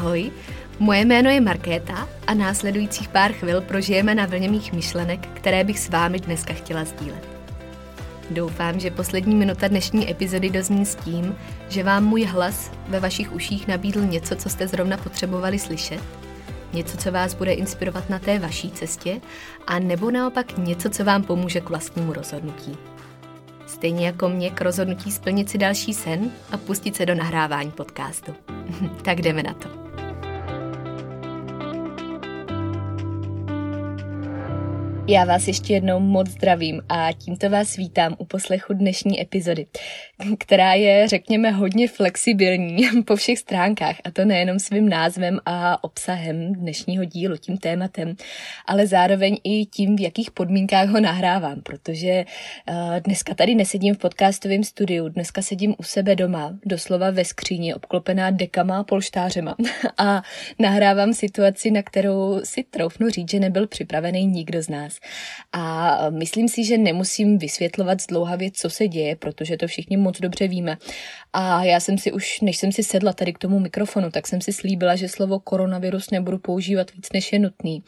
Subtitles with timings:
[0.00, 0.30] Ahoj,
[0.78, 5.78] moje jméno je Markéta a následujících pár chvil prožijeme na vlně mých myšlenek, které bych
[5.78, 7.28] s vámi dneska chtěla sdílet.
[8.30, 11.36] Doufám, že poslední minuta dnešní epizody dozní s tím,
[11.68, 16.00] že vám můj hlas ve vašich uších nabídl něco, co jste zrovna potřebovali slyšet,
[16.72, 19.20] něco, co vás bude inspirovat na té vaší cestě,
[19.66, 22.76] a nebo naopak něco, co vám pomůže k vlastnímu rozhodnutí.
[23.66, 28.34] Stejně jako mě k rozhodnutí splnit si další sen a pustit se do nahrávání podcastu.
[29.02, 29.79] tak jdeme na to.
[35.10, 39.66] Já vás ještě jednou moc zdravím a tímto vás vítám u poslechu dnešní epizody,
[40.38, 46.52] která je, řekněme, hodně flexibilní po všech stránkách a to nejenom svým názvem a obsahem
[46.52, 48.16] dnešního dílu, tím tématem,
[48.66, 52.24] ale zároveň i tím, v jakých podmínkách ho nahrávám, protože
[52.70, 57.74] uh, dneska tady nesedím v podcastovém studiu, dneska sedím u sebe doma, doslova ve skříni,
[57.74, 59.56] obklopená dekama a polštářema
[59.98, 60.22] a
[60.58, 64.99] nahrávám situaci, na kterou si troufnu říct, že nebyl připravený nikdo z nás.
[65.52, 70.48] A myslím si, že nemusím vysvětlovat zdlouhavě, co se děje, protože to všichni moc dobře
[70.48, 70.76] víme.
[71.32, 74.40] A já jsem si už, než jsem si sedla tady k tomu mikrofonu, tak jsem
[74.40, 77.82] si slíbila, že slovo koronavirus nebudu používat víc, než je nutný.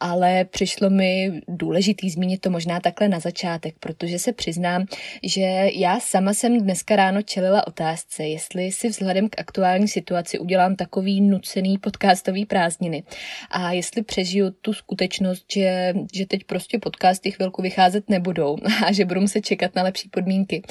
[0.00, 4.86] Ale přišlo mi důležitý zmínit to možná takhle na začátek, protože se přiznám,
[5.22, 10.76] že já sama jsem dneska ráno čelila otázce, jestli si vzhledem k aktuální situaci udělám
[10.76, 13.02] takový nucený podcastový prázdniny
[13.50, 19.04] a jestli přežiju tu skutečnost, že, že teď prostě podcasty chvilku vycházet nebudou a že
[19.04, 20.62] budu muset čekat na lepší podmínky.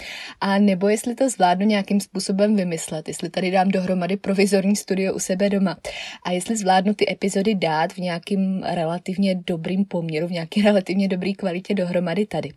[0.41, 5.19] A nebo jestli to zvládnu nějakým způsobem vymyslet, jestli tady dám dohromady provizorní studio u
[5.19, 5.77] sebe doma
[6.23, 11.33] a jestli zvládnu ty epizody dát v nějakým relativně dobrým poměru, v nějaké relativně dobré
[11.33, 12.49] kvalitě dohromady tady.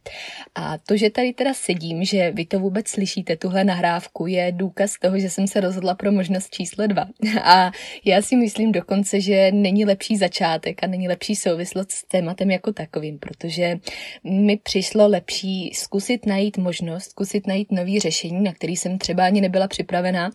[0.54, 4.94] A to, že tady teda sedím, že vy to vůbec slyšíte, tuhle nahrávku, je důkaz
[5.02, 7.08] toho, že jsem se rozhodla pro možnost číslo dva.
[7.42, 7.70] A
[8.04, 12.72] já si myslím dokonce, že není lepší začátek a není lepší souvislost s tématem jako
[12.72, 13.78] takovým, protože
[14.24, 19.40] mi přišlo lepší zkusit najít možnost, zkusit najít nový řešení, na který jsem třeba ani
[19.40, 20.30] nebyla připravená.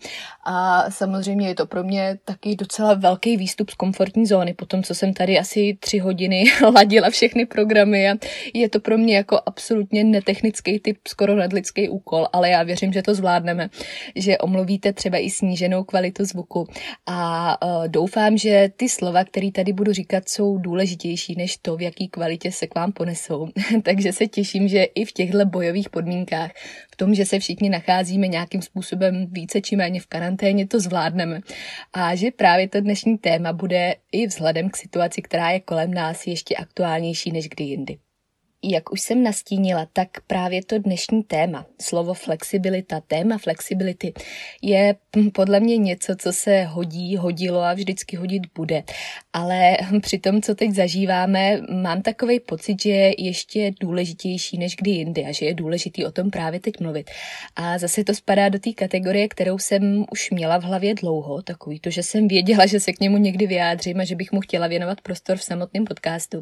[0.45, 4.83] A samozřejmě je to pro mě taky docela velký výstup z komfortní zóny, po tom,
[4.83, 6.43] co jsem tady asi tři hodiny
[6.75, 8.15] ladila všechny programy a
[8.53, 13.01] je to pro mě jako absolutně netechnický typ, skoro nadlidský úkol, ale já věřím, že
[13.01, 13.69] to zvládneme,
[14.15, 16.67] že omluvíte třeba i sníženou kvalitu zvuku
[17.05, 21.81] a uh, doufám, že ty slova, které tady budu říkat, jsou důležitější než to, v
[21.81, 23.47] jaký kvalitě se k vám ponesou.
[23.83, 26.51] Takže se těším, že i v těchto bojových podmínkách,
[26.91, 31.39] v tom, že se všichni nacházíme nějakým způsobem více či méně v karanténě, to zvládneme.
[31.93, 36.27] A že právě to dnešní téma bude i vzhledem k situaci, která je kolem nás,
[36.27, 37.97] ještě aktuálnější než kdy jindy.
[38.65, 44.13] Jak už jsem nastínila, tak právě to dnešní téma, slovo flexibilita, téma flexibility,
[44.61, 44.95] je
[45.33, 48.83] podle mě něco, co se hodí, hodilo a vždycky hodit bude.
[49.33, 54.91] Ale při tom, co teď zažíváme, mám takový pocit, že je ještě důležitější než kdy
[54.91, 57.11] jindy a že je důležitý o tom právě teď mluvit.
[57.55, 61.79] A zase to spadá do té kategorie, kterou jsem už měla v hlavě dlouho, takový
[61.79, 64.67] to, že jsem věděla, že se k němu někdy vyjádřím a že bych mu chtěla
[64.67, 66.41] věnovat prostor v samotném podcastu.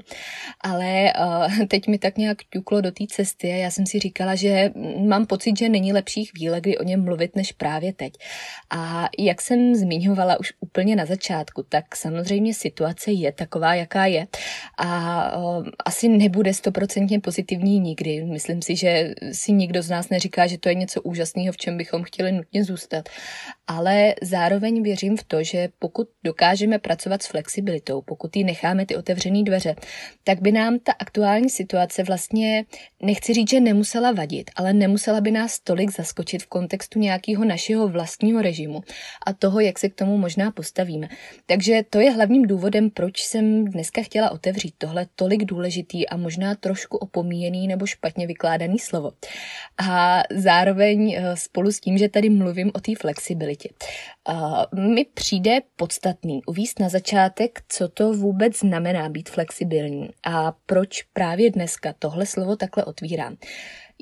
[0.62, 4.00] Ale uh, teď mi tak tak nějak ťuklo do té cesty a já jsem si
[4.00, 4.72] říkala, že
[5.08, 8.14] mám pocit, že není lepší chvíle, kdy o něm mluvit, než právě teď.
[8.70, 14.28] A jak jsem zmiňovala už úplně na začátku, tak samozřejmě situace je taková, jaká je.
[14.78, 18.26] A o, asi nebude stoprocentně pozitivní nikdy.
[18.26, 21.78] Myslím si, že si nikdo z nás neříká, že to je něco úžasného, v čem
[21.78, 23.10] bychom chtěli nutně zůstat.
[23.74, 28.96] Ale zároveň věřím v to, že pokud dokážeme pracovat s flexibilitou, pokud ji necháme ty
[28.96, 29.76] otevřené dveře,
[30.24, 32.66] tak by nám ta aktuální situace vlastně,
[33.02, 37.88] nechci říct, že nemusela vadit, ale nemusela by nás tolik zaskočit v kontextu nějakého našeho
[37.88, 38.82] vlastního režimu
[39.26, 41.08] a toho, jak se k tomu možná postavíme.
[41.46, 46.56] Takže to je hlavním důvodem, proč jsem dneska chtěla otevřít tohle tolik důležitý a možná
[46.56, 49.12] trošku opomíjený nebo špatně vykládaný slovo.
[49.88, 53.61] A zároveň eh, spolu s tím, že tady mluvím o té flexibilitě.
[54.76, 61.52] Mi přijde podstatný uvíst na začátek, co to vůbec znamená být flexibilní a proč právě
[61.52, 63.38] dneska tohle slovo takhle otvírám.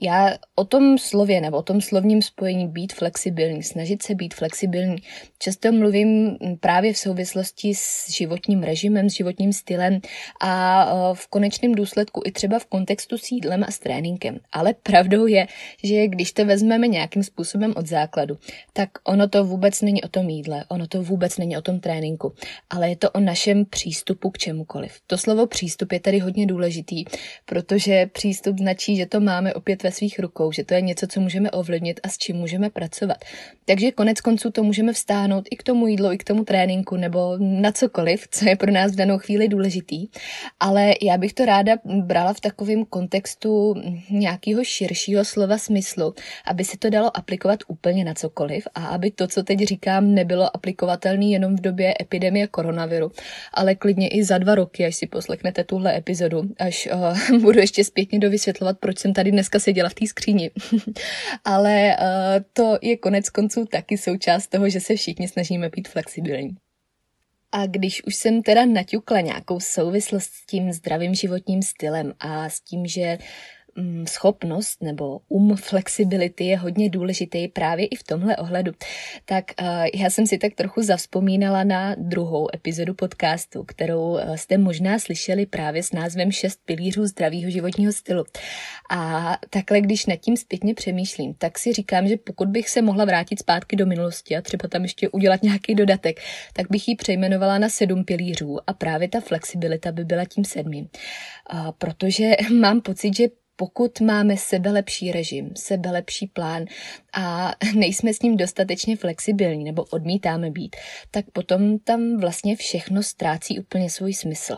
[0.01, 4.95] Já o tom slově nebo o tom slovním spojení být flexibilní, snažit se být flexibilní,
[5.39, 9.99] často mluvím právě v souvislosti s životním režimem, s životním stylem
[10.41, 14.39] a v konečném důsledku i třeba v kontextu s jídlem a s tréninkem.
[14.51, 15.47] Ale pravdou je,
[15.83, 18.37] že když to vezmeme nějakým způsobem od základu,
[18.73, 22.33] tak ono to vůbec není o tom jídle, ono to vůbec není o tom tréninku,
[22.69, 24.93] ale je to o našem přístupu k čemukoliv.
[25.07, 27.05] To slovo přístup je tady hodně důležitý,
[27.45, 31.19] protože přístup značí, že to máme opět ve svých rukou, že to je něco, co
[31.19, 33.17] můžeme ovlivnit a s čím můžeme pracovat.
[33.65, 37.37] Takže konec konců to můžeme vstáhnout i k tomu jídlu, i k tomu tréninku nebo
[37.39, 40.07] na cokoliv, co je pro nás v danou chvíli důležitý.
[40.59, 43.75] Ale já bych to ráda brala v takovém kontextu
[44.09, 46.13] nějakého širšího slova smyslu,
[46.45, 50.55] aby se to dalo aplikovat úplně na cokoliv a aby to, co teď říkám, nebylo
[50.55, 53.11] aplikovatelné jenom v době epidemie koronaviru,
[53.53, 56.89] ale klidně i za dva roky, až si poslechnete tuhle epizodu, až
[57.29, 60.51] uh, budu ještě zpětně dovysvětlovat, proč jsem tady dneska seděla v té skříni.
[61.45, 66.55] ale uh, to je konec konců taky součást toho, že se všichni snažíme být flexibilní.
[67.51, 72.61] A když už jsem teda naťukla nějakou souvislost s tím zdravým životním stylem a s
[72.61, 73.17] tím, že
[74.07, 78.71] schopnost nebo um flexibility je hodně důležitý právě i v tomhle ohledu.
[79.25, 84.57] Tak uh, já jsem si tak trochu zavzpomínala na druhou epizodu podcastu, kterou uh, jste
[84.57, 88.23] možná slyšeli právě s názvem Šest pilířů zdravého životního stylu.
[88.89, 93.05] A takhle, když nad tím zpětně přemýšlím, tak si říkám, že pokud bych se mohla
[93.05, 96.19] vrátit zpátky do minulosti a třeba tam ještě udělat nějaký dodatek,
[96.53, 100.89] tak bych ji přejmenovala na sedm pilířů a právě ta flexibilita by byla tím sedmým.
[101.53, 103.27] Uh, protože mám pocit, že
[103.59, 106.65] pokud máme sebelepší režim, sebelepší plán
[107.13, 110.75] a nejsme s ním dostatečně flexibilní nebo odmítáme být,
[111.11, 114.57] tak potom tam vlastně všechno ztrácí úplně svůj smysl.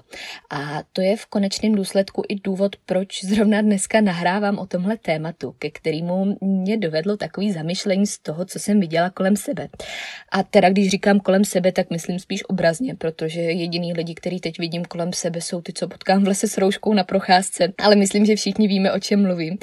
[0.49, 5.55] A to je v konečném důsledku i důvod, proč zrovna dneska nahrávám o tomhle tématu,
[5.59, 9.69] ke kterému mě dovedlo takový zamyšlení z toho, co jsem viděla kolem sebe.
[10.31, 14.59] A teda, když říkám kolem sebe, tak myslím spíš obrazně, protože jediný lidi, který teď
[14.59, 18.25] vidím kolem sebe, jsou ty, co potkám v lese s rouškou na procházce, ale myslím,
[18.25, 19.57] že všichni víme, o čem mluvím.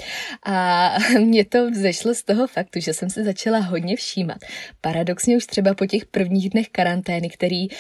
[0.47, 4.39] A mě to vzešlo z toho faktu, že jsem se začala hodně všímat.
[4.81, 7.77] Paradoxně už třeba po těch prvních dnech karantény, který uh,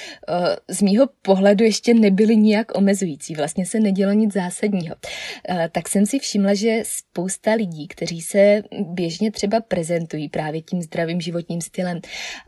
[0.68, 4.96] z mýho pohledu ještě nebyly nijak omezující, vlastně se nedělo nic zásadního,
[5.50, 10.82] uh, tak jsem si všimla, že spousta lidí, kteří se běžně třeba prezentují právě tím
[10.82, 12.00] zdravým životním stylem,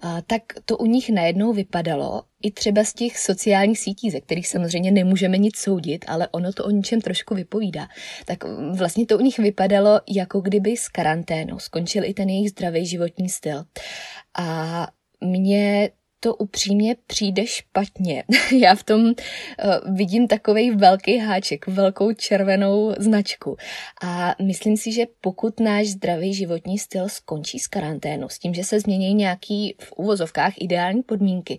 [0.05, 4.49] uh, tak to u nich najednou vypadalo, i třeba z těch sociálních sítí, ze kterých
[4.49, 7.89] samozřejmě nemůžeme nic soudit, ale ono to o něčem trošku vypovídá,
[8.25, 8.45] tak
[8.77, 13.29] vlastně to u nich vypadalo, jako kdyby s karanténou skončil i ten jejich zdravý životní
[13.29, 13.65] styl.
[14.39, 14.89] A
[15.21, 15.91] mě
[16.21, 18.25] to upřímně přijde špatně.
[18.59, 19.15] Já v tom uh,
[19.97, 23.57] vidím takový velký háček, velkou červenou značku.
[24.03, 28.65] A myslím si, že pokud náš zdravý životní styl skončí s karanténou, s tím, že
[28.65, 31.59] se změní nějaký v úvozovkách ideální podmínky,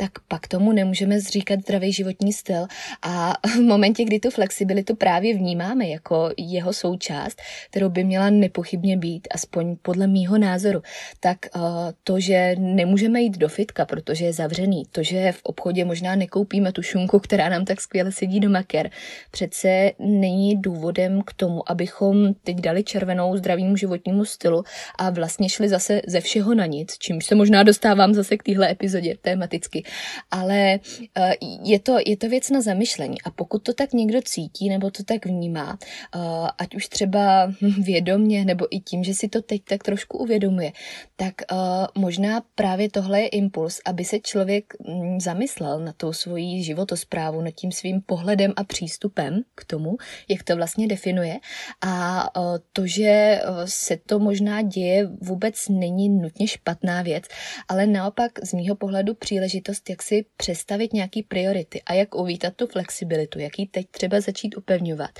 [0.00, 2.66] tak pak tomu nemůžeme zříkat zdravý životní styl.
[3.02, 8.96] A v momentě, kdy tu flexibilitu právě vnímáme jako jeho součást, kterou by měla nepochybně
[8.96, 10.82] být, aspoň podle mýho názoru,
[11.20, 11.62] tak uh,
[12.04, 16.72] to, že nemůžeme jít do fitka, protože je zavřený, to, že v obchodě možná nekoupíme
[16.72, 18.90] tu šunku, která nám tak skvěle sedí do maker,
[19.30, 24.64] přece není důvodem k tomu, abychom teď dali červenou zdravému životnímu stylu
[24.98, 28.70] a vlastně šli zase ze všeho na nic, čímž se možná dostávám zase k téhle
[28.70, 29.84] epizodě tematicky
[30.30, 30.80] ale
[31.16, 31.32] eh,
[31.64, 33.22] je to, je to věc na zamyšlení.
[33.22, 36.18] A pokud to tak někdo cítí nebo to tak vnímá, eh,
[36.58, 40.72] ať už třeba vědomně nebo i tím, že si to teď tak trošku uvědomuje,
[41.16, 41.56] tak eh,
[41.98, 47.50] možná právě tohle je impuls, aby se člověk mm, zamyslel na tou svoji životosprávu, nad
[47.50, 49.96] tím svým pohledem a přístupem k tomu,
[50.28, 51.38] jak to vlastně definuje.
[51.80, 52.26] A
[52.72, 57.24] to, že se to možná děje, vůbec není nutně špatná věc,
[57.68, 62.54] ale naopak z mýho pohledu příležitost možnost, jak si přestavit nějaký priority a jak uvítat
[62.56, 65.10] tu flexibilitu, jak ji teď třeba začít upevňovat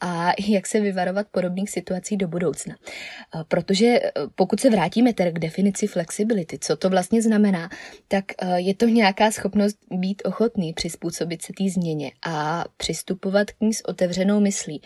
[0.00, 2.74] a jak se vyvarovat podobných situací do budoucna.
[3.48, 7.68] Protože e, pokud se vrátíme tedy k definici flexibility, co to vlastně znamená,
[8.08, 13.60] tak e, je to nějaká schopnost být ochotný přizpůsobit se té změně a přistupovat k
[13.60, 14.82] ní s otevřenou myslí.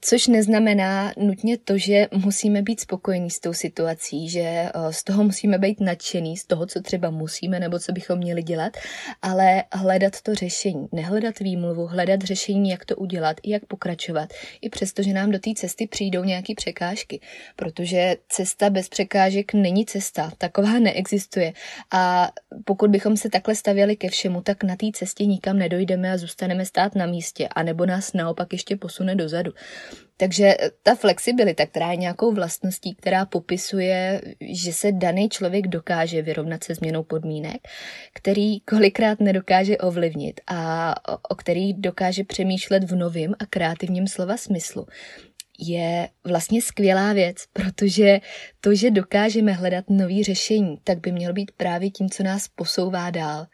[0.00, 5.24] Což neznamená nutně to, že musíme být spokojení s tou situací, že eh, z toho
[5.24, 8.76] musíme být nadšený, z toho, co třeba musíme nebo co bychom měli dělat,
[9.22, 10.88] ale hledat to řešení.
[10.92, 15.50] Nehledat výmluvu, hledat řešení, jak to udělat, jak pokračovat, i přesto, že nám do té
[15.54, 17.20] cesty přijdou nějaké překážky,
[17.56, 21.52] protože cesta bez překážek není cesta, taková neexistuje.
[21.90, 22.32] A
[22.64, 26.64] pokud bychom se takhle stavěli ke všemu, tak na té cestě nikam nedojdeme a zůstaneme
[26.64, 29.52] stát na místě, anebo nás naopak ještě posune dozadu.
[30.16, 36.64] Takže ta flexibilita, která je nějakou vlastností, která popisuje, že se daný člověk dokáže vyrovnat
[36.64, 37.68] se změnou podmínek,
[38.14, 40.94] který kolikrát nedokáže ovlivnit a
[41.30, 44.86] o který dokáže přemýšlet v novém a kreativním slova smyslu,
[45.58, 48.20] je vlastně skvělá věc, protože
[48.60, 53.10] to, že dokážeme hledat nový řešení, tak by mělo být právě tím, co nás posouvá
[53.10, 53.46] dál.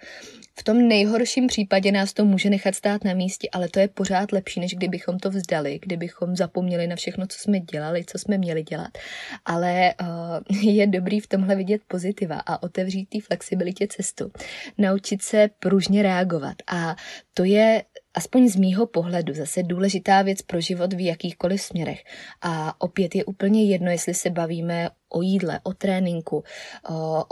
[0.58, 4.32] V tom nejhorším případě nás to může nechat stát na místě, ale to je pořád
[4.32, 8.62] lepší, než kdybychom to vzdali, kdybychom zapomněli na všechno, co jsme dělali, co jsme měli
[8.62, 8.90] dělat.
[9.44, 14.32] Ale uh, je dobrý v tomhle vidět pozitiva a otevřít té flexibilitě cestu.
[14.78, 16.56] Naučit se pružně reagovat.
[16.66, 16.96] A
[17.34, 17.82] to je
[18.14, 22.02] aspoň z mýho pohledu zase důležitá věc pro život v jakýchkoliv směrech.
[22.42, 26.44] A opět je úplně jedno, jestli se bavíme o jídle, o tréninku,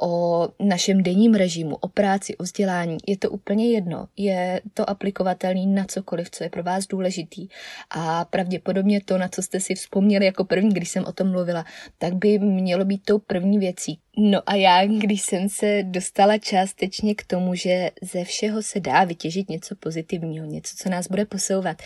[0.03, 2.99] o našem denním režimu, o práci, o vzdělání.
[3.07, 4.09] Je to úplně jedno.
[4.17, 7.49] Je to aplikovatelný na cokoliv, co je pro vás důležitý.
[7.91, 11.65] A pravděpodobně to, na co jste si vzpomněli jako první, když jsem o tom mluvila,
[11.99, 13.99] tak by mělo být tou první věcí.
[14.19, 19.05] No a já, když jsem se dostala částečně k tomu, že ze všeho se dá
[19.05, 21.83] vytěžit něco pozitivního, něco, co nás bude posouvat,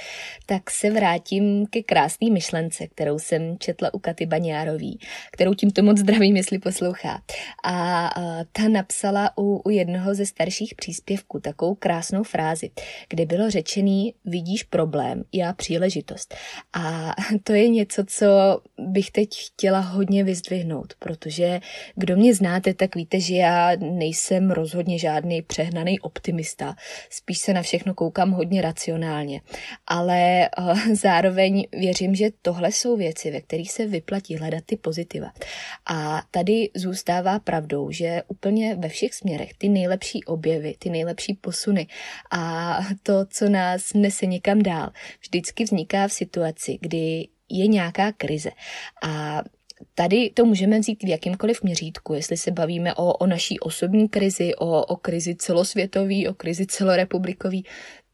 [0.47, 4.99] tak se vrátím ke krásné myšlence, kterou jsem četla u Katy Baňárový,
[5.33, 7.23] kterou tímto to moc zdravím, jestli poslouchá.
[7.65, 8.11] A,
[8.53, 12.71] ta napsala u, u jednoho ze starších příspěvků takovou krásnou frázi,
[13.09, 16.35] kde bylo řečený, vidíš problém, já příležitost.
[16.73, 18.27] A to je něco, co
[18.79, 21.61] bych teď chtěla hodně vyzdvihnout, protože
[21.95, 26.77] kdo mě znáte, tak víte, že já nejsem rozhodně žádný přehnaný optimista.
[27.11, 29.41] Spíš se na všechno koukám hodně racionálně.
[29.87, 35.33] Ale uh, zároveň věřím, že tohle jsou věci, ve kterých se vyplatí hledat ty pozitiva.
[35.87, 41.87] A tady zůstává pravdou, že úplně ve všech směrech ty nejlepší objevy, ty nejlepší posuny
[42.33, 48.50] a to, co nás nese někam dál, vždycky vzniká v situaci, kdy je nějaká krize.
[49.03, 49.43] A
[49.95, 54.55] Tady to můžeme vzít v jakýmkoliv měřítku, jestli se bavíme o, o naší osobní krizi,
[54.55, 57.67] o, o krizi celosvětový, o krizi celorepublikový,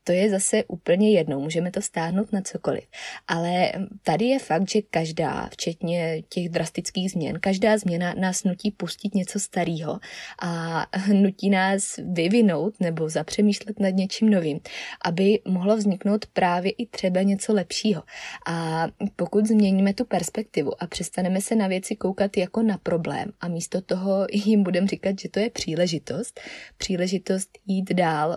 [0.06, 2.84] to je zase úplně jedno, můžeme to stáhnout na cokoliv.
[3.28, 3.72] Ale
[4.02, 9.40] tady je fakt, že každá, včetně těch drastických změn, každá změna nás nutí pustit něco
[9.40, 9.98] starého
[10.42, 14.60] a nutí nás vyvinout nebo zapřemýšlet nad něčím novým,
[15.04, 18.02] aby mohlo vzniknout právě i třeba něco lepšího.
[18.46, 18.86] A
[19.16, 23.80] pokud změníme tu perspektivu a přestaneme se na věci koukat jako na problém a místo
[23.80, 26.40] toho jim budeme říkat, že to je příležitost,
[26.78, 28.36] příležitost jít dál,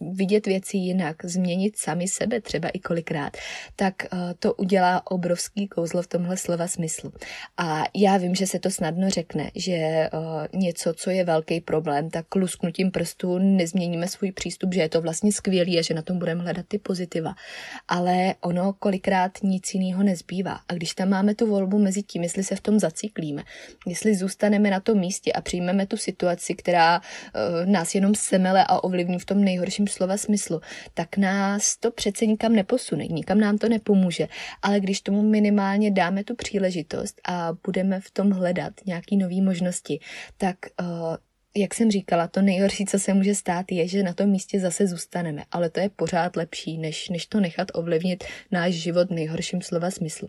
[0.00, 3.36] vidět věci jinak, jinak, změnit sami sebe třeba i kolikrát,
[3.76, 7.12] tak eh, to udělá obrovský kouzlo v tomhle slova smyslu.
[7.56, 10.10] A já vím, že se to snadno řekne, že eh,
[10.52, 15.32] něco, co je velký problém, tak lusknutím prstů nezměníme svůj přístup, že je to vlastně
[15.32, 17.34] skvělý a že na tom budeme hledat ty pozitiva.
[17.88, 20.60] Ale ono kolikrát nic jiného nezbývá.
[20.68, 23.42] A když tam máme tu volbu mezi tím, jestli se v tom zaciklíme,
[23.86, 28.84] jestli zůstaneme na tom místě a přijmeme tu situaci, která uh, nás jenom semele a
[28.84, 30.60] ovlivní v tom nejhorším slova smyslu,
[30.94, 34.28] tak nás to přece nikam neposune, nikam nám to nepomůže.
[34.62, 40.00] Ale když tomu minimálně dáme tu příležitost a budeme v tom hledat nějaké nové možnosti,
[40.36, 41.16] tak uh,
[41.56, 44.86] jak jsem říkala, to nejhorší, co se může stát, je, že na tom místě zase
[44.86, 49.62] zůstaneme, ale to je pořád lepší, než, než to nechat ovlivnit náš život v nejhorším
[49.62, 50.28] slova smyslu.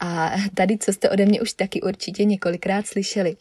[0.00, 3.36] A tady, co jste ode mě už taky určitě několikrát slyšeli,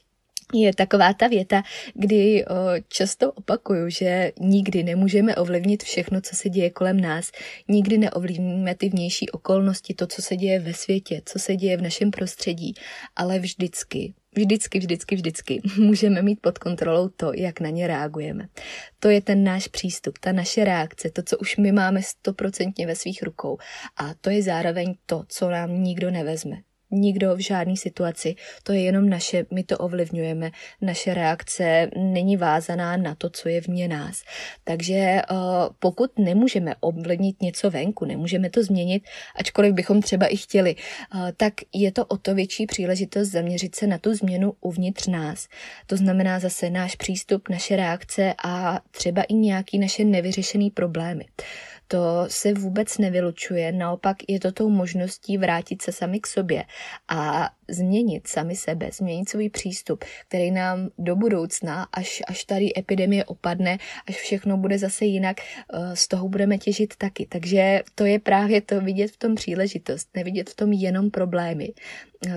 [0.54, 1.64] je taková ta věta,
[1.94, 2.54] kdy o,
[2.88, 7.32] často opakuju, že nikdy nemůžeme ovlivnit všechno, co se děje kolem nás.
[7.68, 11.82] Nikdy neovlivníme ty vnější okolnosti, to, co se děje ve světě, co se děje v
[11.82, 12.74] našem prostředí,
[13.16, 18.48] ale vždycky, vždycky, vždycky, vždycky můžeme mít pod kontrolou to, jak na ně reagujeme.
[19.00, 22.96] To je ten náš přístup, ta naše reakce, to, co už my máme stoprocentně ve
[22.96, 23.58] svých rukou.
[23.98, 26.58] A to je zároveň to, co nám nikdo nevezme
[26.92, 30.52] nikdo v žádné situaci, to je jenom naše, my to ovlivňujeme,
[30.82, 34.24] naše reakce není vázaná na to, co je vně nás.
[34.64, 35.38] Takže uh,
[35.80, 39.04] pokud nemůžeme ovlivnit něco venku, nemůžeme to změnit,
[39.36, 43.88] ačkoliv bychom třeba i chtěli, uh, tak je to o to větší příležitost zaměřit se
[43.88, 45.48] na tu změnu uvnitř nás.
[45.86, 51.26] To znamená zase náš přístup, naše reakce a třeba i nějaký naše nevyřešené problémy
[51.88, 56.64] to se vůbec nevylučuje, naopak je to tou možností vrátit se sami k sobě
[57.08, 63.26] a změnit sami sebe, změnit svůj přístup, který nám do budoucna, až, až tady epidemie
[63.26, 63.78] opadne,
[64.08, 67.26] až všechno bude zase jinak, eh, z toho budeme těžit taky.
[67.30, 71.74] Takže to je právě to vidět v tom příležitost, nevidět v tom jenom problémy.
[72.28, 72.32] Eh,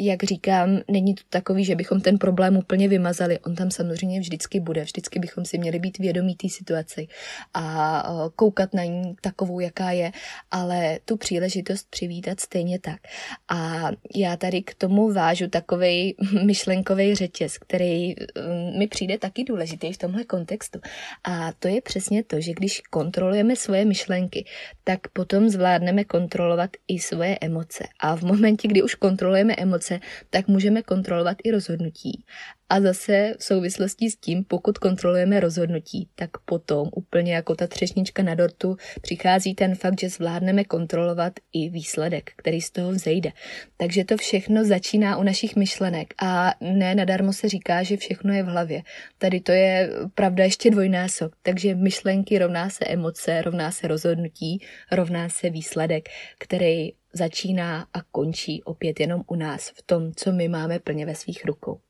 [0.00, 3.38] jak říkám, není to takový, že bychom ten problém úplně vymazali.
[3.38, 4.82] On tam samozřejmě vždycky bude.
[4.84, 7.08] Vždycky bychom si měli být vědomí té situaci
[7.54, 10.12] a eh, koukat na na ní takovou, jaká je,
[10.50, 13.00] ale tu příležitost přivítat stejně tak.
[13.48, 19.92] A já tady k tomu vážu takový myšlenkový řetěz, který mm, mi přijde taky důležitý
[19.92, 20.80] v tomhle kontextu.
[21.24, 24.44] A to je přesně to, že když kontrolujeme svoje myšlenky,
[24.84, 27.84] tak potom zvládneme kontrolovat i svoje emoce.
[28.00, 32.24] A v momentě, kdy už kontrolujeme emoce, tak můžeme kontrolovat i rozhodnutí.
[32.72, 38.22] A zase v souvislosti s tím, pokud kontrolujeme rozhodnutí, tak potom úplně jako ta třešnička
[38.22, 43.32] na dortu přichází ten fakt, že zvládneme kontrolovat i výsledek, který z toho vzejde.
[43.76, 48.42] Takže to všechno začíná u našich myšlenek a ne nadarmo se říká, že všechno je
[48.42, 48.82] v hlavě.
[49.18, 55.28] Tady to je pravda ještě dvojnásob, takže myšlenky rovná se emoce, rovná se rozhodnutí, rovná
[55.28, 60.78] se výsledek, který začíná a končí opět jenom u nás, v tom, co my máme
[60.78, 61.80] plně ve svých rukou.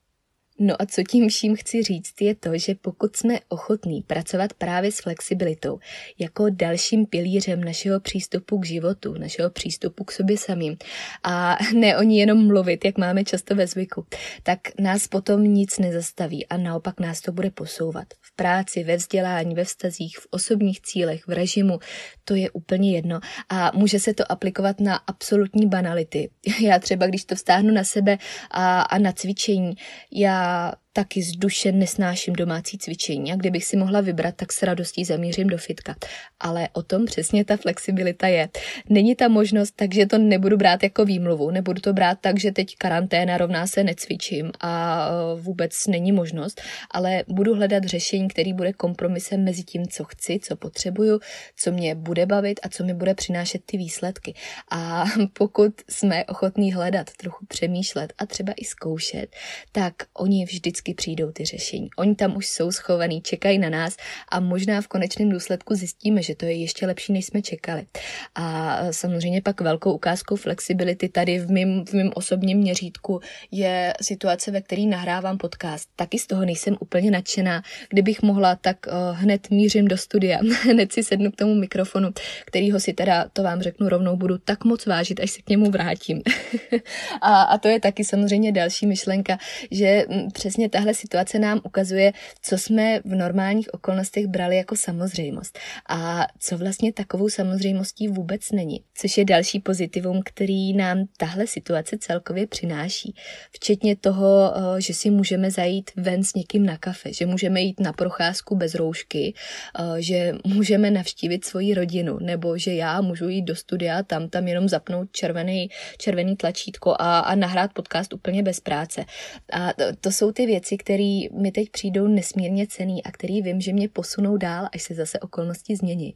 [0.59, 4.93] No a co tím vším chci říct, je to, že pokud jsme ochotní pracovat právě
[4.93, 5.79] s flexibilitou
[6.19, 10.77] jako dalším pilířem našeho přístupu k životu, našeho přístupu k sobě samým
[11.23, 14.07] a ne o ní jenom mluvit, jak máme často ve zvyku,
[14.43, 18.07] tak nás potom nic nezastaví a naopak nás to bude posouvat.
[18.21, 21.79] V práci, ve vzdělání, ve vztazích, v osobních cílech, v režimu,
[22.25, 26.31] to je úplně jedno a může se to aplikovat na absolutní banality.
[26.61, 28.19] Já třeba, když to vztáhnu na sebe
[28.51, 29.75] a, a na cvičení,
[30.13, 34.63] já uh, taky z duše nesnáším domácí cvičení a kdybych si mohla vybrat, tak s
[34.63, 35.97] radostí zamířím do fitka.
[36.41, 38.49] Ale o tom přesně ta flexibilita je.
[38.89, 42.77] Není ta možnost, takže to nebudu brát jako výmluvu, nebudu to brát tak, že teď
[42.79, 48.73] karanténa rovná se necvičím a e, vůbec není možnost, ale budu hledat řešení, který bude
[48.73, 51.21] kompromisem mezi tím, co chci, co potřebuju,
[51.57, 54.35] co mě bude bavit a co mi bude přinášet ty výsledky.
[54.71, 59.27] A pokud jsme ochotní hledat, trochu přemýšlet a třeba i zkoušet,
[59.73, 61.89] tak oni vždycky vždycky přijdou ty řešení.
[61.99, 63.97] Oni tam už jsou schovaní, čekají na nás
[64.29, 67.87] a možná v konečném důsledku zjistíme, že to je ještě lepší, než jsme čekali.
[68.35, 73.21] A samozřejmě pak velkou ukázkou flexibility tady v mém, v mém osobním měřítku
[73.51, 75.89] je situace, ve které nahrávám podcast.
[75.97, 77.63] Taky z toho nejsem úplně nadšená.
[77.89, 82.09] Kdybych mohla, tak uh, hned mířím do studia, hned si sednu k tomu mikrofonu,
[82.45, 85.71] kterýho si teda, to vám řeknu rovnou, budu tak moc vážit, až se k němu
[85.71, 86.23] vrátím.
[87.21, 89.39] a, a to je taky samozřejmě další myšlenka,
[89.71, 95.59] že m, přesně tahle situace nám ukazuje, co jsme v normálních okolnostech brali jako samozřejmost
[95.89, 98.81] a co vlastně takovou samozřejmostí vůbec není.
[98.95, 103.15] Což je další pozitivum, který nám tahle situace celkově přináší.
[103.53, 107.81] Včetně toho, eh, že si můžeme zajít ven s někým na kafe, že můžeme jít
[107.81, 109.35] na procházku bez roušky,
[109.79, 114.49] eh, že můžeme navštívit svoji rodinu, nebo že já můžu jít do studia, tam tam
[114.49, 119.05] jenom zapnout červený, červený tlačítko a, a nahrát podcast úplně bez práce.
[119.53, 123.43] A to, to jsou ty věci, věci, které mi teď přijdou nesmírně cený a který
[123.43, 126.15] vím, že mě posunou dál, až se zase okolnosti změní.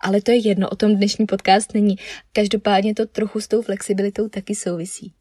[0.00, 1.96] Ale to je jedno, o tom dnešní podcast není.
[2.32, 5.17] Každopádně to trochu s tou flexibilitou taky souvisí.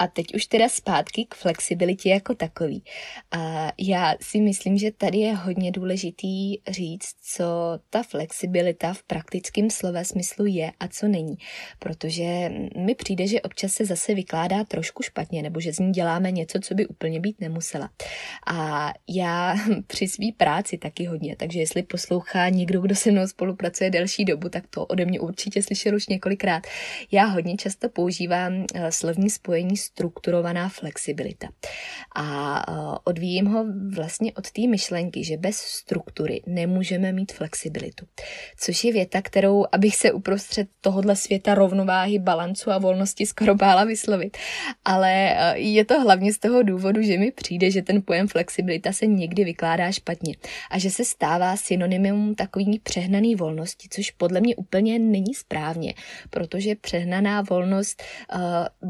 [0.00, 2.84] A teď už teda zpátky k flexibilitě jako takový.
[3.30, 7.44] A já si myslím, že tady je hodně důležitý říct, co
[7.90, 11.36] ta flexibilita v praktickém slova smyslu je a co není.
[11.78, 16.30] Protože mi přijde, že občas se zase vykládá trošku špatně, nebo že z ní děláme
[16.30, 17.90] něco, co by úplně být nemusela.
[18.46, 19.54] A já
[19.86, 24.48] při své práci taky hodně, takže jestli poslouchá někdo, kdo se mnou spolupracuje delší dobu,
[24.48, 26.62] tak to ode mě určitě slyšel už několikrát.
[27.12, 31.48] Já hodně často používám eh, slovní spojení strukturovaná flexibilita.
[32.16, 32.72] A e,
[33.04, 38.06] odvíjím ho vlastně od té myšlenky, že bez struktury nemůžeme mít flexibilitu.
[38.56, 43.84] Což je věta, kterou, abych se uprostřed tohohle světa rovnováhy, balancu a volnosti skoro bála
[43.84, 44.36] vyslovit.
[44.84, 48.92] Ale e, je to hlavně z toho důvodu, že mi přijde, že ten pojem flexibilita
[48.92, 50.34] se někdy vykládá špatně
[50.70, 55.94] a že se stává synonymem takový přehnaný volnosti, což podle mě úplně není správně,
[56.30, 58.02] protože přehnaná volnost
[58.34, 58.40] uh,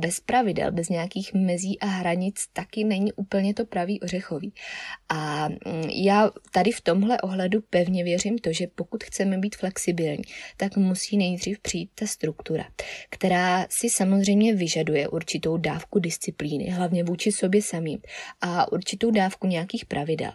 [0.01, 4.53] bez pravidel, bez nějakých mezí a hranic taky není úplně to pravý ořechový.
[5.09, 5.57] A mm,
[5.91, 10.23] já tady v tomhle ohledu pevně věřím to, že pokud chceme být flexibilní,
[10.57, 12.65] tak musí nejdřív přijít ta struktura,
[13.11, 17.99] která si samozřejmě vyžaduje určitou dávku disciplíny, hlavně vůči sobě samým
[18.41, 20.33] a určitou dávku nějakých pravidel.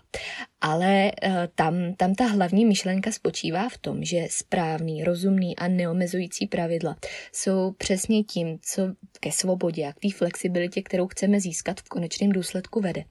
[0.66, 6.48] Ale eh, tam, tam ta hlavní myšlenka spočívá v tom, že správný, rozumný a neomezující
[6.48, 6.98] pravidla
[7.32, 8.82] jsou přesně tím, co
[9.20, 13.04] ke svobodě a k té flexibilitě, kterou chceme získat v konečném důsledku vede.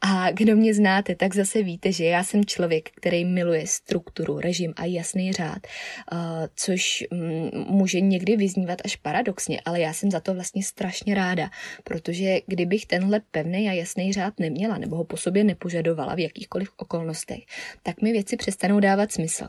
[0.00, 4.72] A kdo mě znáte, tak zase víte, že já jsem člověk, který miluje strukturu, režim
[4.76, 6.16] a jasný řád, eh,
[6.56, 11.50] což mm, může někdy vyznívat až paradoxně, ale já jsem za to vlastně strašně ráda,
[11.84, 16.70] protože kdybych tenhle pevný a jasný řád neměla nebo ho po sobě nepožadovala v jakýchkoliv
[16.86, 17.38] okolnostech,
[17.82, 19.46] tak mi věci přestanou dávat smysl.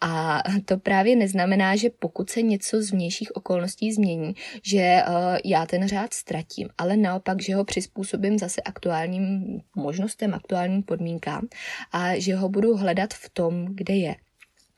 [0.00, 5.66] A to právě neznamená, že pokud se něco z vnějších okolností změní, že uh, já
[5.66, 11.48] ten řád ztratím, ale naopak, že ho přizpůsobím zase aktuálním možnostem, aktuálním podmínkám
[11.92, 14.16] a že ho budu hledat v tom, kde je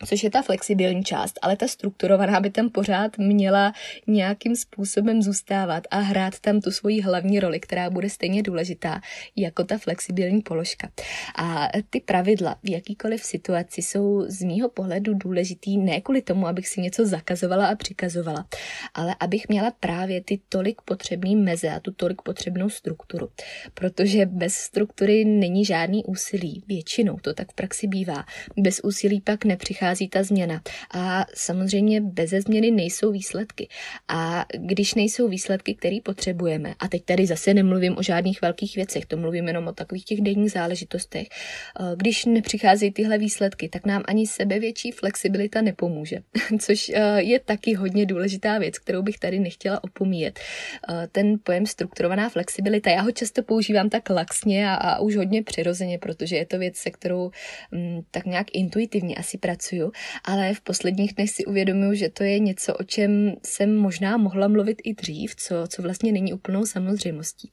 [0.07, 3.73] což je ta flexibilní část, ale ta strukturovaná by tam pořád měla
[4.07, 9.01] nějakým způsobem zůstávat a hrát tam tu svoji hlavní roli, která bude stejně důležitá
[9.37, 10.91] jako ta flexibilní položka.
[11.37, 16.69] A ty pravidla v jakýkoliv situaci jsou z mýho pohledu důležitý ne kvůli tomu, abych
[16.69, 18.47] si něco zakazovala a přikazovala,
[18.95, 23.29] ale abych měla právě ty tolik potřebný meze a tu tolik potřebnou strukturu.
[23.75, 26.65] Protože bez struktury není žádný úsilí.
[26.69, 28.25] Většinou to tak v praxi bývá.
[28.57, 30.61] Bez úsilí pak nepřichází přichází ta změna.
[30.95, 33.69] A samozřejmě bez změny nejsou výsledky.
[34.09, 39.07] A když nejsou výsledky, které potřebujeme, a teď tady zase nemluvím o žádných velkých věcech,
[39.07, 44.03] to mluvím jenom o takových těch denních záležitostech, eh, když nepřicházejí tyhle výsledky, tak nám
[44.09, 46.17] ani sebevětší flexibilita nepomůže,
[46.61, 50.39] což eh, je taky hodně důležitá věc, kterou bych tady nechtěla opomíjet.
[50.39, 55.99] Eh, ten pojem strukturovaná flexibilita, já ho často používám tak laxně a, už hodně přirozeně,
[55.99, 57.31] protože je to věc, se kterou
[57.73, 59.93] mm, tak nějak intuitivně asi pracuju studiu,
[60.25, 64.49] ale v posledních dnech si uvědomuju, že to je něco, o čem jsem možná mohla
[64.49, 67.51] mluvit i dřív, co, co vlastně není úplnou samozřejmostí.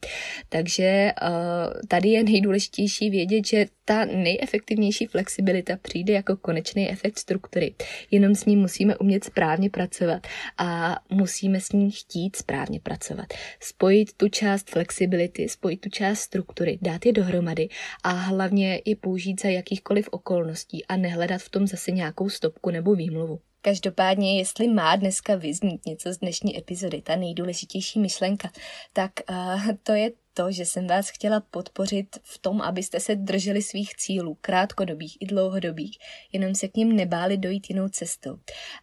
[0.49, 7.75] Takže uh, tady je nejdůležitější vědět, že ta nejefektivnější flexibilita přijde jako konečný efekt struktury.
[8.11, 13.25] Jenom s ní musíme umět správně pracovat a musíme s ní chtít správně pracovat.
[13.59, 17.69] Spojit tu část flexibility, spojit tu část struktury, dát je dohromady
[18.03, 22.69] a hlavně je použít za jakýchkoliv okolností a nehledat v tom zase nějak nějakou stopku
[22.69, 23.39] nebo výmluvu.
[23.61, 28.49] Každopádně, jestli má dneska vyznít něco z dnešní epizody, ta nejdůležitější myšlenka,
[28.93, 33.61] tak uh, to je to, že jsem vás chtěla podpořit v tom, abyste se drželi
[33.61, 35.97] svých cílů, krátkodobých i dlouhodobých,
[36.31, 38.37] jenom se k ním nebáli dojít jinou cestou.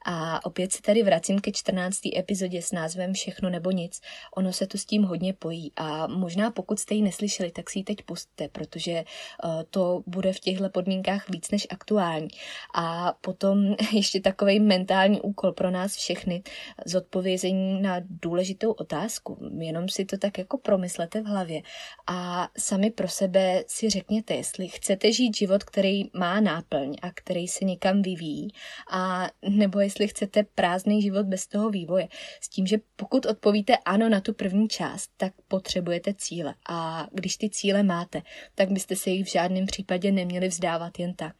[0.07, 1.99] A opět se tady vracím ke 14.
[2.17, 4.01] epizodě s názvem Všechno nebo nic.
[4.37, 7.79] Ono se to s tím hodně pojí a možná pokud jste ji neslyšeli, tak si
[7.79, 9.05] ji teď pustte, protože
[9.45, 12.29] uh, to bude v těchto podmínkách víc než aktuální.
[12.75, 16.43] A potom ještě takový mentální úkol pro nás všechny,
[16.87, 19.39] zodpovězení na důležitou otázku.
[19.59, 21.63] Jenom si to tak jako promyslete v hlavě hlavě
[22.07, 27.49] a sami pro sebe si řekněte, jestli chcete žít život, který má náplň a který
[27.49, 28.49] se někam vyvíjí,
[28.91, 32.09] a nebo jestli chcete prázdný život bez toho vývoje.
[32.41, 36.55] S tím, že pokud odpovíte ano na tu první část, tak potřebujete cíle.
[36.69, 38.23] A když ty cíle máte,
[38.55, 41.35] tak byste se jich v žádném případě neměli vzdávat jen tak.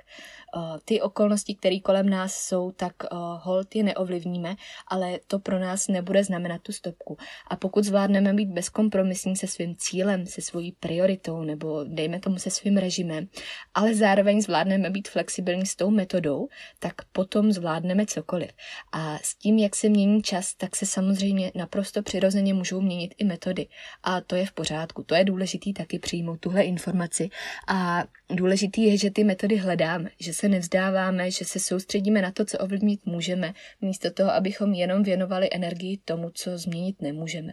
[0.57, 3.09] Eh, ty okolnosti, které kolem nás jsou, tak eh,
[3.43, 4.57] hold je neovlivníme,
[4.89, 7.17] ale to pro nás nebude znamenat tu stopku.
[7.51, 12.51] A pokud zvládneme být bezkompromisní se svým cílem, se svojí prioritou nebo dejme tomu se
[12.51, 13.29] svým režimem,
[13.75, 18.51] ale zároveň zvládneme být flexibilní s tou metodou, tak potom zvládneme cokoliv.
[18.93, 23.25] A s tím, jak se mění čas, tak se samozřejmě naprosto přirozeně můžou měnit i
[23.25, 23.67] metody.
[24.03, 25.03] A to je v pořádku.
[25.03, 27.31] To je důležitý taky přijmout tuhle informaci.
[27.69, 32.31] A důležitý je, že ty metody hledáme, že se se nevzdáváme, že se soustředíme na
[32.31, 37.53] to, co ovlivnit můžeme, místo toho, abychom jenom věnovali energii tomu, co změnit nemůžeme.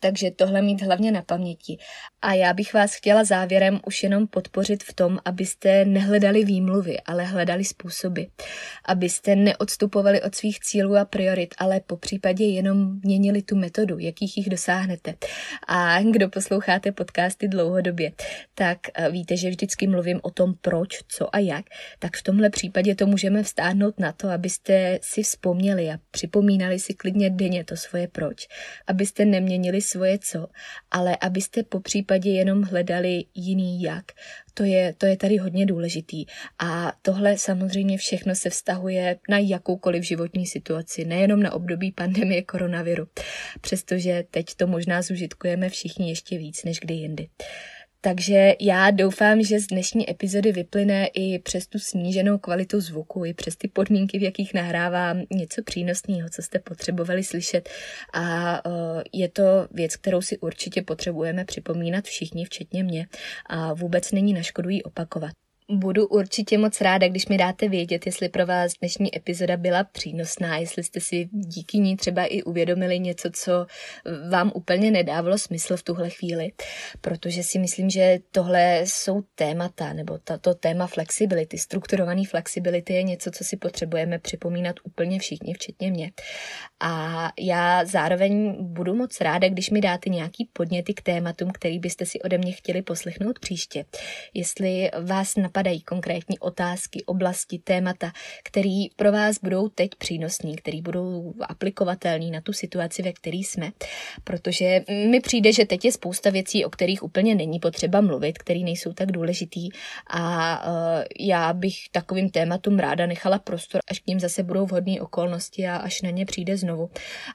[0.00, 1.78] Takže tohle mít hlavně na paměti.
[2.22, 7.24] A já bych vás chtěla závěrem už jenom podpořit v tom, abyste nehledali výmluvy, ale
[7.24, 8.22] hledali způsoby.
[8.84, 14.36] Abyste neodstupovali od svých cílů a priorit, ale po případě jenom měnili tu metodu, jakých
[14.36, 15.14] jich dosáhnete.
[15.68, 18.12] A kdo posloucháte podcasty dlouhodobě,
[18.54, 21.64] tak eh, víte, že vždycky mluvím o tom, proč, co a jak.
[21.98, 26.94] Tak v tomhle případě to můžeme vstáhnout na to, abyste si vzpomněli a připomínali si
[26.94, 28.48] klidně denně to svoje proč.
[28.86, 30.48] Abyste neměnili svoje co,
[30.90, 34.04] ale abyste po případě jenom hledali jiný jak.
[34.54, 36.26] To je, to je tady hodně důležitý.
[36.58, 43.08] A tohle samozřejmě všechno se vztahuje na jakoukoliv životní situaci, nejenom na období pandemie koronaviru,
[43.60, 47.28] přestože teď to možná zužitkujeme všichni ještě víc než kdy jindy.
[48.04, 53.34] Takže já doufám, že z dnešní epizody vyplyne i přes tu sníženou kvalitu zvuku, i
[53.34, 57.68] přes ty podmínky, v jakých nahrávám, něco přínosného, co jste potřebovali slyšet.
[58.12, 58.72] A uh,
[59.12, 63.06] je to věc, kterou si určitě potřebujeme připomínat všichni, včetně mě.
[63.46, 65.32] A vůbec není na škodu ji opakovat.
[65.74, 70.56] Budu určitě moc ráda, když mi dáte vědět, jestli pro vás dnešní epizoda byla přínosná,
[70.58, 73.66] jestli jste si díky ní třeba i uvědomili něco, co
[74.30, 76.52] vám úplně nedávalo smysl v tuhle chvíli,
[77.00, 83.30] protože si myslím, že tohle jsou témata, nebo tato téma flexibility, strukturovaný flexibility je něco,
[83.30, 86.10] co si potřebujeme připomínat úplně všichni, včetně mě.
[86.80, 92.06] A já zároveň budu moc ráda, když mi dáte nějaký podněty k tématům, který byste
[92.06, 93.84] si ode mě chtěli poslechnout příště.
[94.34, 98.12] Jestli vás napadá napadají konkrétní otázky, oblasti, témata,
[98.44, 103.72] které pro vás budou teď přínosní, které budou aplikovatelné na tu situaci, ve které jsme.
[104.24, 108.60] Protože mi přijde, že teď je spousta věcí, o kterých úplně není potřeba mluvit, které
[108.60, 109.68] nejsou tak důležitý
[110.10, 110.22] a
[110.66, 110.74] uh,
[111.20, 115.76] já bych takovým tématům ráda nechala prostor, až k ním zase budou vhodné okolnosti a
[115.76, 116.90] až na ně přijde znovu.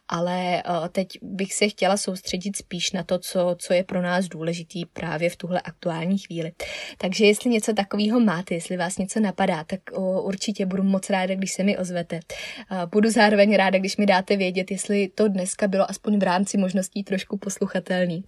[0.07, 4.25] Ale uh, teď bych se chtěla soustředit spíš na to, co, co je pro nás
[4.25, 6.51] důležitý právě v tuhle aktuální chvíli.
[6.97, 11.35] Takže jestli něco takového máte, jestli vás něco napadá, tak uh, určitě budu moc ráda,
[11.35, 12.19] když se mi ozvete.
[12.71, 16.57] Uh, budu zároveň ráda, když mi dáte vědět, jestli to dneska bylo aspoň v rámci
[16.57, 18.23] možností trošku posluchatelný,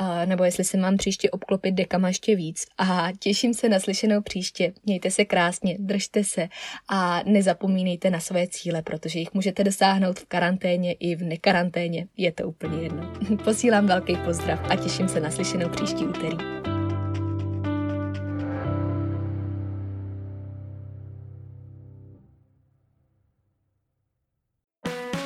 [0.00, 2.66] uh, nebo jestli se mám příště obklopit dekama ještě víc.
[2.78, 4.72] A těším se na slyšenou příště.
[4.84, 6.48] Mějte se krásně, držte se
[6.88, 12.06] a nezapomínejte na své cíle, protože jich můžete dosáhnout v karanténě i v nekaranténě.
[12.16, 13.12] Je to úplně jedno.
[13.44, 16.61] Posílám velký pozdrav a těším se na slyšenou příští úterý.